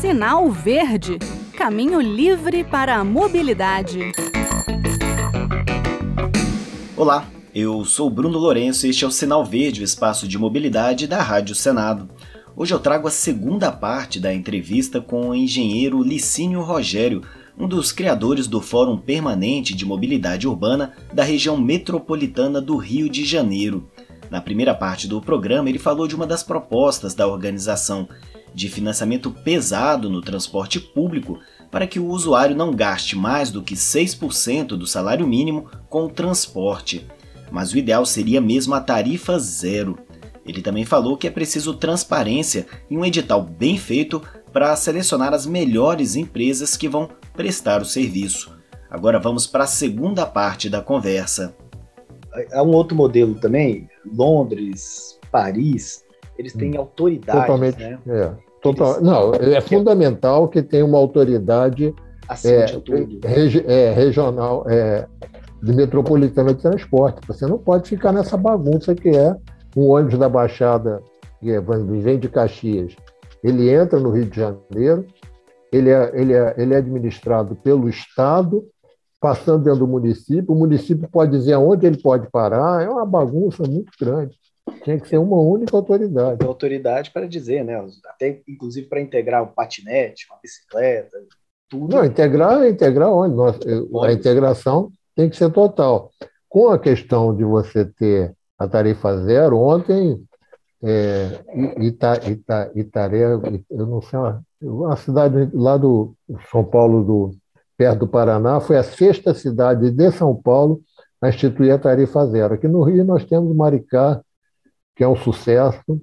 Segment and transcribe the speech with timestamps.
[0.00, 1.18] Sinal Verde
[1.58, 4.12] Caminho livre para a mobilidade.
[6.96, 11.08] Olá, eu sou Bruno Lourenço e este é o Sinal Verde, o espaço de mobilidade
[11.08, 12.08] da Rádio Senado.
[12.56, 17.22] Hoje eu trago a segunda parte da entrevista com o engenheiro Licínio Rogério,
[17.58, 23.24] um dos criadores do Fórum Permanente de Mobilidade Urbana da região metropolitana do Rio de
[23.24, 23.90] Janeiro.
[24.30, 28.08] Na primeira parte do programa, ele falou de uma das propostas da organização
[28.58, 31.38] de financiamento pesado no transporte público
[31.70, 36.10] para que o usuário não gaste mais do que 6% do salário mínimo com o
[36.10, 37.06] transporte.
[37.52, 39.96] Mas o ideal seria mesmo a tarifa zero.
[40.44, 44.20] Ele também falou que é preciso transparência e um edital bem feito
[44.52, 48.58] para selecionar as melhores empresas que vão prestar o serviço.
[48.90, 51.54] Agora vamos para a segunda parte da conversa.
[52.52, 56.04] Há um outro modelo também, Londres, Paris,
[56.36, 56.80] eles têm hum.
[56.80, 57.98] autoridades, Totalmente, né?
[58.08, 58.47] É.
[58.62, 61.94] Total, não, é fundamental que tenha uma autoridade
[62.44, 62.66] é,
[63.26, 65.06] regi, é, regional, é,
[65.62, 67.26] de metropolitana de transporte.
[67.26, 69.34] Você não pode ficar nessa bagunça que é
[69.76, 71.02] um ônibus da Baixada,
[71.40, 72.96] que é, vem de Caxias,
[73.42, 75.06] ele entra no Rio de Janeiro,
[75.72, 78.64] ele é, ele é, ele é administrado pelo Estado,
[79.20, 83.62] passando dentro do município, o município pode dizer aonde ele pode parar, é uma bagunça
[83.64, 84.36] muito grande.
[84.82, 86.44] Tinha que ser uma única autoridade.
[86.44, 87.84] Autoridade para dizer, né?
[88.06, 91.16] Até inclusive para integrar o patinete, uma bicicleta,
[91.68, 91.94] tudo.
[91.94, 93.34] Não, integrar, integrar onde?
[93.34, 93.58] Nós,
[94.04, 96.10] a integração tem que ser total.
[96.48, 100.22] Com a questão de você ter a tarifa zero, ontem
[100.82, 101.44] é,
[101.78, 103.24] Ita, Ita, Itaré,
[103.70, 106.14] eu não sei, uma, uma cidade lá do
[106.50, 107.30] São Paulo, do,
[107.76, 110.80] perto do Paraná, foi a sexta cidade de São Paulo
[111.20, 112.54] a instituir a tarifa zero.
[112.54, 114.22] Aqui no Rio nós temos Maricá,
[114.98, 116.02] que é um sucesso.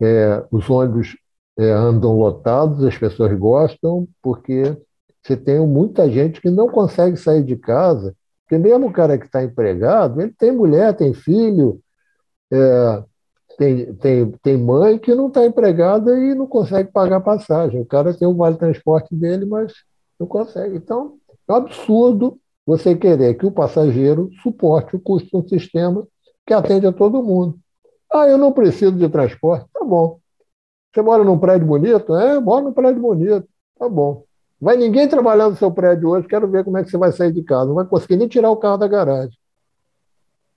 [0.00, 1.18] É, os ônibus
[1.58, 4.74] é, andam lotados, as pessoas gostam, porque
[5.22, 9.26] você tem muita gente que não consegue sair de casa, porque mesmo o cara que
[9.26, 11.78] está empregado, ele tem mulher, tem filho,
[12.50, 13.04] é,
[13.58, 17.82] tem, tem, tem mãe que não está empregada e não consegue pagar passagem.
[17.82, 19.74] O cara tem o vale transporte dele, mas
[20.18, 20.76] não consegue.
[20.76, 26.06] Então, é um absurdo você querer que o passageiro suporte o custo de um sistema
[26.46, 27.58] que atende a todo mundo.
[28.12, 29.66] Ah, eu não preciso de transporte.
[29.72, 30.20] Tá bom.
[30.92, 32.14] Você mora num prédio bonito?
[32.16, 33.46] É, mora num prédio bonito.
[33.78, 34.24] Tá bom.
[34.60, 37.30] Vai ninguém trabalhar no seu prédio hoje, quero ver como é que você vai sair
[37.30, 37.66] de casa.
[37.66, 39.36] Não vai conseguir nem tirar o carro da garagem.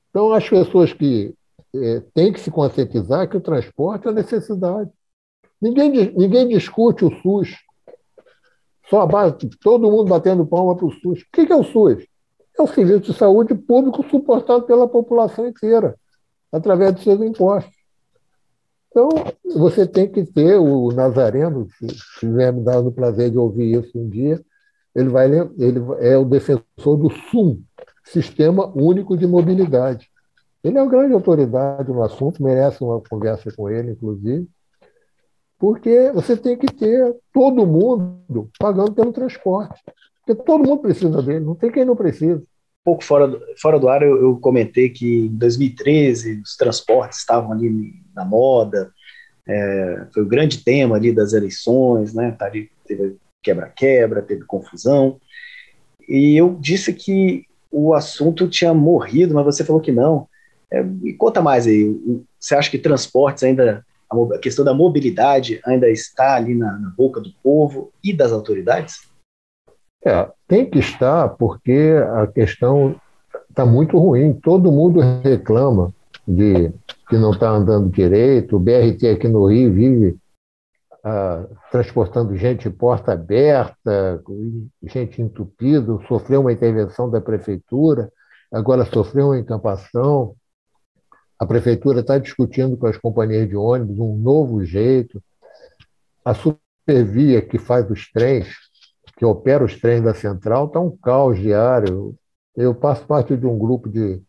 [0.10, 1.36] Então, as pessoas que
[1.76, 4.90] é, têm que se conscientizar que o transporte é necessidade.
[5.62, 7.58] Ninguém, ninguém discute o SUS.
[8.90, 11.22] Só base, todo mundo batendo palma para o SUS.
[11.22, 12.08] O que é o SUS?
[12.58, 15.99] É o serviço de saúde público suportado pela população inteira
[16.52, 17.74] através dos seus impostos.
[18.90, 19.10] Então,
[19.56, 21.88] você tem que ter o Nazareno, se
[22.20, 24.44] tiver me dado o prazer de ouvir isso um dia,
[24.96, 27.62] ele, vai, ele é o defensor do SUM,
[28.04, 30.10] Sistema Único de Mobilidade.
[30.64, 34.48] Ele é uma grande autoridade no assunto, merece uma conversa com ele, inclusive,
[35.58, 39.82] porque você tem que ter todo mundo pagando pelo transporte.
[40.26, 42.44] Porque todo mundo precisa dele, não tem quem não precisa
[42.84, 47.52] pouco fora do, fora do ar, eu, eu, comentei que em 2013 os transportes estavam
[47.52, 48.92] ali na moda,
[49.48, 52.32] é, foi o grande tema ali das eleições, né?
[52.32, 52.50] Tá
[52.86, 55.20] teve quebra-quebra, teve confusão.
[56.08, 60.28] E eu disse que o assunto tinha morrido, mas você falou que não.
[60.72, 61.96] É, me conta mais aí.
[62.40, 67.20] Você acha que transportes ainda, a questão da mobilidade ainda está ali na, na boca
[67.20, 69.09] do povo e das autoridades?
[70.06, 72.96] É, tem que estar, porque a questão
[73.50, 74.34] está muito ruim.
[74.34, 75.94] Todo mundo reclama
[76.28, 76.72] de
[77.10, 78.56] que não está andando direito.
[78.56, 80.18] O BRT aqui no Rio vive
[81.04, 84.22] ah, transportando gente porta aberta,
[84.84, 88.12] gente entupida, sofreu uma intervenção da prefeitura,
[88.52, 90.36] agora sofreu uma encampação.
[91.38, 95.24] A prefeitura está discutindo com as companhias de ônibus um novo jeito.
[96.24, 98.50] A Supervia, que faz os trens,
[99.20, 102.16] que opera os trens da central, está um caos diário.
[102.56, 104.22] Eu faço parte de um grupo de,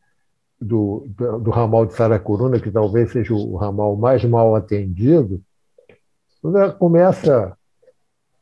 [0.61, 1.07] do,
[1.41, 5.41] do ramal de Saracuruna, que talvez seja o ramal mais mal atendido.
[6.43, 7.57] Quando começa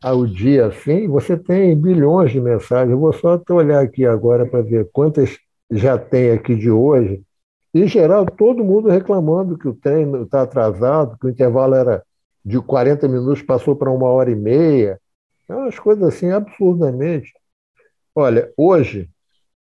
[0.02, 2.92] o dia assim, você tem bilhões de mensagens.
[2.92, 5.36] Eu vou só olhar aqui agora para ver quantas
[5.70, 7.22] já tem aqui de hoje.
[7.74, 12.02] Em geral, todo mundo reclamando que o trem está atrasado, que o intervalo era
[12.42, 14.98] de 40 minutos, passou para uma hora e meia
[15.48, 17.32] é umas coisas assim absurdamente.
[18.14, 19.08] Olha, hoje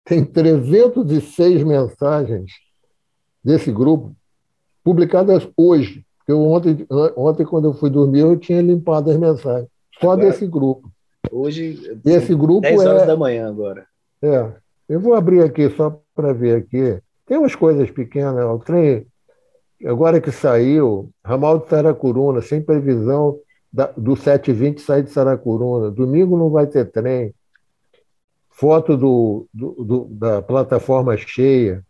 [0.05, 2.53] tem 306 mensagens
[3.45, 4.15] desse grupo
[4.83, 6.05] publicadas hoje.
[6.27, 6.87] Eu ontem,
[7.17, 9.69] ontem, quando eu fui dormir, eu tinha limpado as mensagens.
[10.01, 10.91] Só agora, desse grupo.
[11.31, 13.87] Hoje, esse grupo 10 horas é, da manhã agora.
[14.23, 14.53] É.
[14.89, 17.01] Eu vou abrir aqui só para ver aqui.
[17.27, 18.45] Tem umas coisas pequenas.
[18.45, 19.07] O trem,
[19.85, 23.39] agora que saiu, ramal de Saracuruna, sem previsão
[23.73, 25.91] da, do 720 sair de Saracuruna.
[25.91, 27.35] Domingo não vai ter trem.
[28.51, 31.85] Foto do, do, do, da plataforma cheia.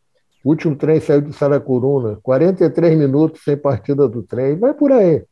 [0.44, 4.56] O último trem saiu de Saracuruna, 43 minutos sem partida do trem.
[4.56, 5.24] Vai por aí.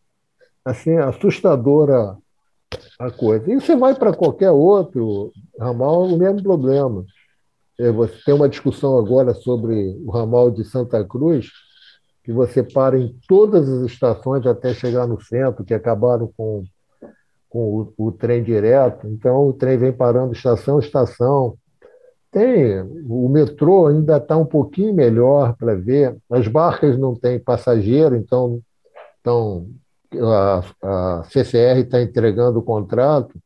[0.64, 2.16] Assim, assustadora
[2.98, 3.50] a coisa.
[3.50, 7.04] E você vai para qualquer outro ramal, o mesmo problema.
[7.78, 11.50] É, você tem uma discussão agora sobre o ramal de Santa Cruz,
[12.28, 16.62] que você para em todas as estações até chegar no centro, que acabaram com,
[17.48, 19.08] com o, o trem direto.
[19.08, 21.56] Então, o trem vem parando estação estação.
[22.30, 26.18] Tem, o metrô ainda está um pouquinho melhor para ver.
[26.28, 28.60] As barcas não têm passageiro, então,
[29.22, 29.66] então
[30.12, 33.40] a, a CCR está entregando o contrato,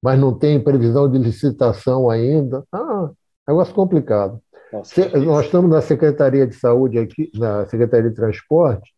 [0.00, 2.62] mas não tem previsão de licitação ainda.
[2.70, 3.10] Ah,
[3.48, 4.40] negócio complicado.
[4.74, 8.92] Nossa, nós estamos na Secretaria de Saúde aqui, na Secretaria de Transporte,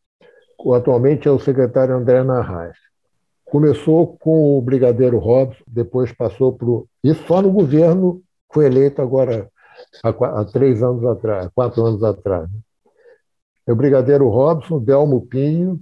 [0.74, 2.78] atualmente é o secretário André Narraz.
[3.44, 6.88] Começou com o Brigadeiro Robson, depois passou para o.
[7.04, 9.50] Isso só no governo foi eleito agora
[10.02, 12.50] há, há três anos atrás, quatro anos atrás.
[12.50, 12.58] Né?
[13.66, 15.78] É o Brigadeiro Robson, Delmo Pinho,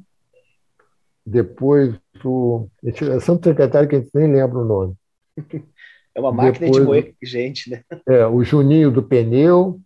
[1.25, 1.95] depois
[2.25, 2.67] o.
[2.83, 4.95] É Santo Secretário que a gente nem lembra o nome.
[6.15, 7.83] É uma máquina depois, de moer gente, né?
[8.07, 9.81] É, o Juninho do Pneu,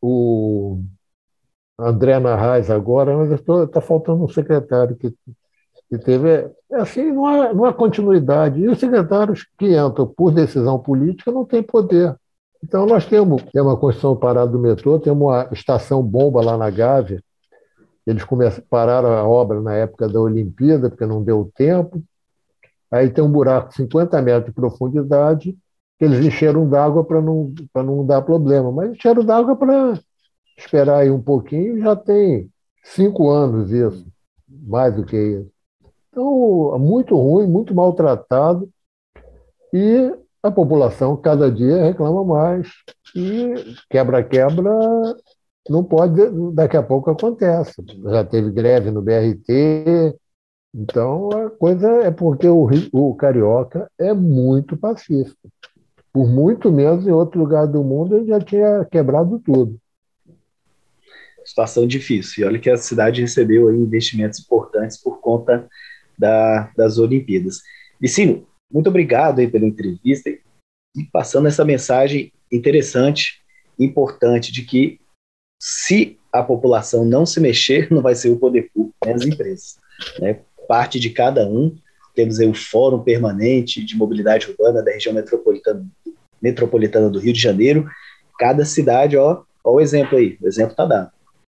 [0.00, 0.80] o
[1.78, 5.14] André Narraz agora, mas está faltando um secretário que,
[5.88, 6.28] que teve.
[6.28, 8.60] É, assim, não há, não há continuidade.
[8.60, 12.16] E os secretários que entram por decisão política não têm poder.
[12.62, 16.68] Então, nós temos, temos uma construção parada do metrô, temos uma estação bomba lá na
[16.70, 17.22] Gávea.
[18.04, 22.02] Eles começaram, pararam a obra na época da Olimpíada, porque não deu tempo.
[22.90, 25.56] Aí tem um buraco de 50 metros de profundidade,
[25.98, 28.70] que eles encheram d'água para não, não dar problema.
[28.70, 29.98] Mas encheram d'água para
[30.56, 32.48] esperar aí um pouquinho, já tem
[32.84, 34.06] cinco anos isso,
[34.48, 35.50] mais do que isso.
[36.08, 38.68] Então, muito ruim, muito maltratado,
[39.72, 40.12] e
[40.42, 42.68] a população cada dia reclama mais.
[43.14, 43.54] E
[43.90, 44.70] quebra-quebra
[45.68, 46.20] não pode,
[46.54, 47.74] daqui a pouco acontece.
[48.04, 50.16] Já teve greve no BRT,
[50.74, 55.48] então a coisa é porque o, o carioca é muito pacífico
[56.18, 59.80] por muito menos em outro lugar do mundo ele já tinha quebrado tudo.
[61.44, 62.42] Situação difícil.
[62.42, 65.68] E olha que a cidade recebeu investimentos importantes por conta
[66.18, 67.60] da, das Olimpíadas.
[68.00, 73.40] Vicino, muito obrigado aí pela entrevista e passando essa mensagem interessante,
[73.78, 75.00] importante, de que
[75.62, 79.78] se a população não se mexer, não vai ser o poder público, nem as empresas.
[80.18, 80.40] Né?
[80.66, 81.78] Parte de cada um
[82.18, 85.86] temos aí o Fórum Permanente de Mobilidade Urbana da região metropolitana,
[86.42, 87.88] metropolitana do Rio de Janeiro.
[88.40, 91.12] Cada cidade, ó, ó o exemplo aí, o exemplo está dado.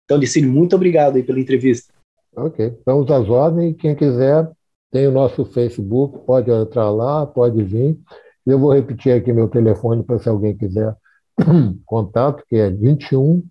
[0.04, 1.94] Então, Licínio, muito obrigado aí pela entrevista.
[2.34, 3.76] Ok, estamos às ordens.
[3.76, 4.50] Quem quiser,
[4.90, 7.96] tem o nosso Facebook, pode entrar lá, pode vir.
[8.44, 10.92] Eu vou repetir aqui meu telefone para se alguém quiser
[11.86, 13.44] contato, que é 21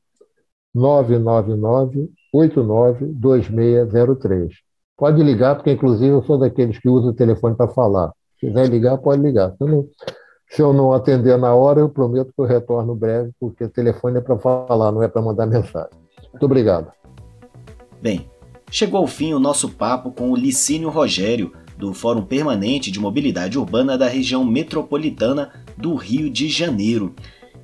[0.75, 4.66] 999 89 2603.
[4.97, 8.11] Pode ligar, porque inclusive eu sou daqueles que usam o telefone para falar.
[8.39, 9.51] Se quiser ligar, pode ligar.
[9.51, 9.87] Se eu, não,
[10.49, 14.17] se eu não atender na hora, eu prometo que eu retorno breve, porque o telefone
[14.17, 15.91] é para falar, não é para mandar mensagem.
[16.31, 16.91] Muito obrigado.
[18.01, 18.27] Bem,
[18.71, 23.59] chegou ao fim o nosso papo com o Licínio Rogério, do Fórum Permanente de Mobilidade
[23.59, 27.13] Urbana da região metropolitana do Rio de Janeiro.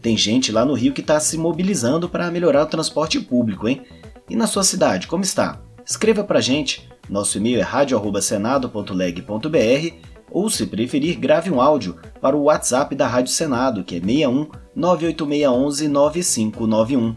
[0.04, 3.82] Tem gente lá no Rio que está se mobilizando para melhorar o transporte público, hein?
[4.30, 5.60] E na sua cidade, como está?
[5.84, 9.96] Escreva para gente nosso e-mail é radio@senado.leg.br
[10.32, 14.48] ou, se preferir, grave um áudio para o WhatsApp da Rádio Senado, que é 61
[14.76, 17.16] 98611 9591.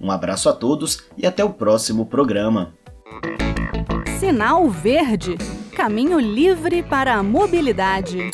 [0.00, 2.74] Um abraço a todos e até o próximo programa.
[4.18, 5.36] Sinal Verde
[5.76, 8.30] Caminho livre para a mobilidade.